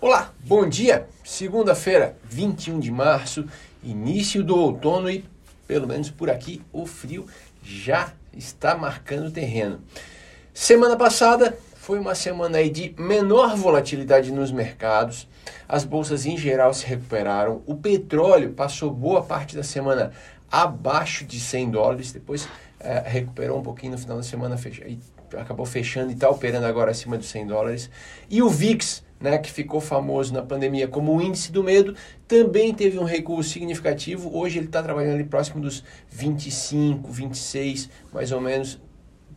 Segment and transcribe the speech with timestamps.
[0.00, 1.08] Olá, bom dia!
[1.24, 3.44] Segunda-feira, 21 de março,
[3.82, 5.24] início do outono e,
[5.66, 7.26] pelo menos por aqui, o frio
[7.64, 9.80] já está marcando terreno.
[10.54, 15.26] Semana passada foi uma semana aí de menor volatilidade nos mercados.
[15.68, 17.60] As bolsas em geral se recuperaram.
[17.66, 20.12] O petróleo passou boa parte da semana
[20.48, 24.86] abaixo de 100 dólares, depois é, recuperou um pouquinho no final da semana, fecha,
[25.36, 27.90] acabou fechando e está operando agora acima dos 100 dólares.
[28.30, 31.94] E o VIX, né, que ficou famoso na pandemia como o índice do medo,
[32.26, 34.36] também teve um recuo significativo.
[34.36, 38.80] Hoje ele está trabalhando ali próximo dos 25, 26, mais ou menos,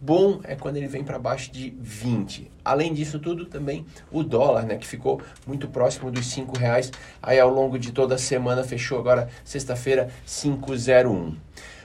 [0.00, 2.50] bom é quando ele vem para baixo de 20.
[2.64, 6.90] Além disso tudo, também o dólar, né, que ficou muito próximo dos 5 reais,
[7.22, 11.36] aí ao longo de toda a semana fechou agora sexta-feira 501.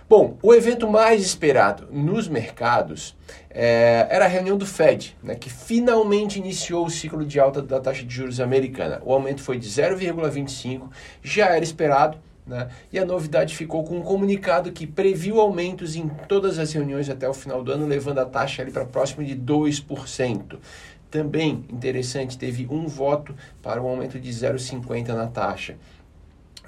[0.09, 3.13] Bom, o evento mais esperado nos mercados
[3.49, 7.77] é, era a reunião do Fed, né, que finalmente iniciou o ciclo de alta da
[7.77, 9.01] taxa de juros americana.
[9.03, 10.89] O aumento foi de 0,25,
[11.21, 12.69] já era esperado, né?
[12.89, 17.27] E a novidade ficou com um comunicado que previu aumentos em todas as reuniões até
[17.27, 20.57] o final do ano, levando a taxa para próximo de 2%.
[21.11, 25.75] Também interessante, teve um voto para o aumento de 0,50 na taxa.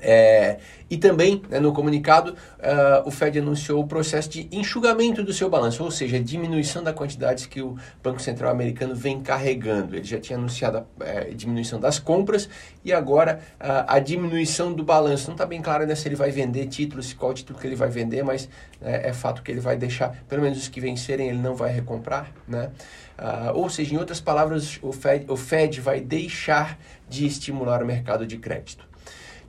[0.02, 0.58] É,
[0.90, 5.50] e também, né, no comunicado, uh, o Fed anunciou o processo de enxugamento do seu
[5.50, 9.96] balanço, ou seja, diminuição da quantidade que o Banco Central americano vem carregando.
[9.96, 12.50] Ele já tinha anunciado a é, diminuição das compras
[12.84, 15.28] e agora uh, a diminuição do balanço.
[15.28, 17.90] Não está bem claro né, se ele vai vender títulos, qual título que ele vai
[17.90, 18.50] vender, mas
[18.82, 21.72] né, é fato que ele vai deixar, pelo menos os que vencerem, ele não vai
[21.72, 22.32] recomprar.
[22.48, 22.72] Né?
[23.20, 27.86] Uh, ou seja, em outras palavras, o Fed, o Fed vai deixar de estimular o
[27.86, 28.89] mercado de crédito.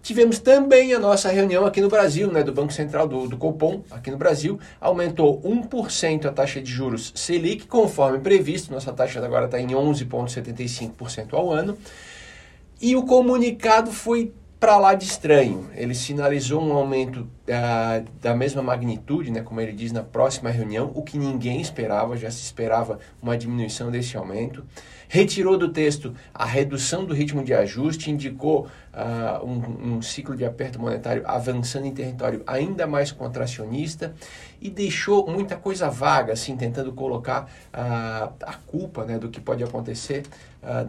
[0.03, 3.83] Tivemos também a nossa reunião aqui no Brasil, né, do Banco Central do, do Copom,
[3.91, 9.45] aqui no Brasil, aumentou 1% a taxa de juros Selic, conforme previsto, nossa taxa agora
[9.45, 11.77] está em 11,75% ao ano.
[12.81, 15.70] E o comunicado foi para lá de estranho.
[15.75, 20.93] Ele sinalizou um aumento uh, da mesma magnitude, né, como ele diz, na próxima reunião,
[20.94, 24.62] o que ninguém esperava, já se esperava uma diminuição desse aumento.
[25.09, 30.44] Retirou do texto a redução do ritmo de ajuste, indicou uh, um, um ciclo de
[30.44, 34.15] aperto monetário avançando em território ainda mais contracionista
[34.60, 39.65] e deixou muita coisa vaga, assim, tentando colocar uh, a culpa né, do que pode
[39.65, 40.25] acontecer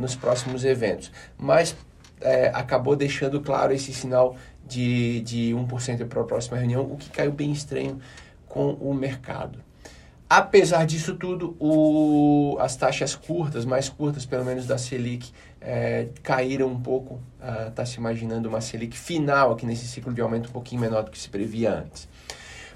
[0.01, 1.13] nos próximos eventos.
[1.39, 1.73] Mas
[2.21, 4.35] é, acabou deixando claro esse sinal
[4.67, 7.99] de, de 1% para a próxima reunião, o que caiu bem estranho
[8.47, 9.59] com o mercado.
[10.29, 15.29] Apesar disso tudo, o, as taxas curtas, mais curtas pelo menos da Selic,
[15.59, 17.19] é, caíram um pouco.
[17.67, 21.03] Está uh, se imaginando uma Selic final aqui nesse ciclo de aumento um pouquinho menor
[21.03, 22.07] do que se previa antes.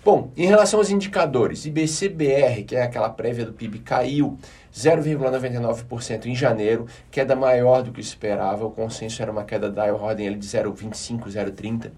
[0.06, 4.38] Bom, em relação aos indicadores, IBCBR, que é aquela prévia do PIB, caiu
[4.72, 8.68] 0,99% em janeiro, queda maior do que esperava.
[8.68, 11.90] O consenso era uma queda da ordem de 0,25, 0,30.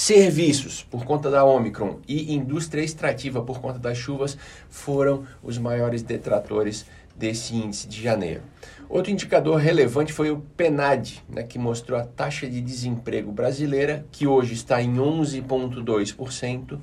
[0.00, 4.38] Serviços, por conta da Omicron, e indústria extrativa, por conta das chuvas,
[4.70, 6.86] foram os maiores detratores
[7.16, 8.42] desse índice de janeiro.
[8.88, 14.24] Outro indicador relevante foi o PNAD, né, que mostrou a taxa de desemprego brasileira, que
[14.24, 16.78] hoje está em 11,2%.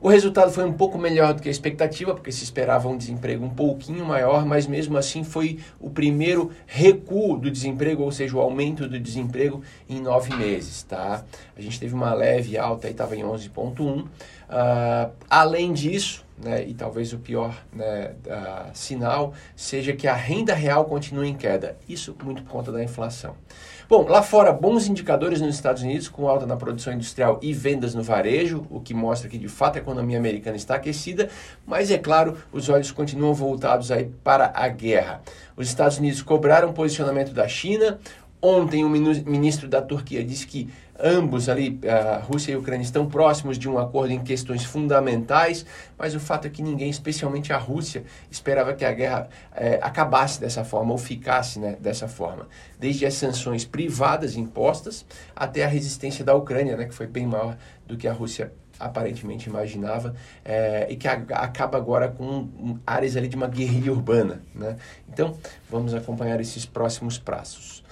[0.00, 3.44] O resultado foi um pouco melhor do que a expectativa, porque se esperava um desemprego
[3.44, 8.40] um pouquinho maior, mas mesmo assim foi o primeiro recuo do desemprego, ou seja, o
[8.40, 10.84] aumento do desemprego em nove meses.
[10.84, 11.24] Tá?
[11.56, 14.04] A gente teve uma leve alta e estava em 11,1%.
[14.04, 14.08] Uh,
[15.28, 20.84] além disso, né, e talvez o pior né, uh, sinal seja que a renda real
[20.84, 21.76] continua em queda.
[21.88, 23.34] Isso muito por conta da inflação.
[23.88, 27.94] Bom, lá fora, bons indicadores nos Estados Unidos, com alta na produção industrial e vendas
[27.94, 31.30] no varejo, o que mostra que de fato a economia americana está aquecida,
[31.66, 35.22] mas é claro, os olhos continuam voltados aí para a guerra.
[35.56, 37.98] Os Estados Unidos cobraram posicionamento da China,
[38.40, 43.06] Ontem o ministro da Turquia disse que ambos ali, a Rússia e a Ucrânia, estão
[43.06, 45.64] próximos de um acordo em questões fundamentais,
[45.96, 50.40] mas o fato é que ninguém, especialmente a Rússia, esperava que a guerra é, acabasse
[50.40, 52.48] dessa forma ou ficasse né, dessa forma.
[52.78, 57.56] Desde as sanções privadas impostas até a resistência da Ucrânia, né, que foi bem maior
[57.86, 63.28] do que a Rússia aparentemente imaginava é, e que a, acaba agora com áreas ali
[63.28, 64.40] de uma guerrilha urbana.
[64.54, 64.76] Né?
[65.08, 65.36] Então,
[65.68, 67.82] vamos acompanhar esses próximos passos.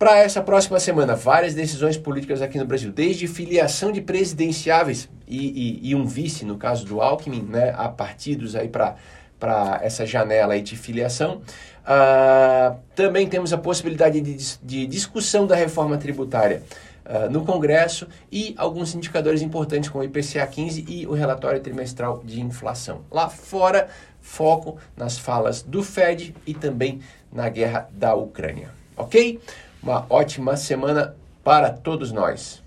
[0.00, 5.80] Para essa próxima semana, várias decisões políticas aqui no Brasil, desde filiação de presidenciáveis e,
[5.82, 10.54] e, e um vice, no caso do Alckmin, né, a partidos aí para essa janela
[10.54, 11.42] aí de filiação.
[11.82, 16.62] Uh, também temos a possibilidade de, de discussão da reforma tributária
[17.04, 22.22] uh, no Congresso e alguns indicadores importantes como o IPCA 15 e o relatório trimestral
[22.24, 23.02] de inflação.
[23.10, 27.00] Lá fora, foco nas falas do Fed e também
[27.30, 28.70] na guerra da Ucrânia.
[28.96, 29.38] ok?
[29.82, 32.62] Uma ótima semana para todos nós.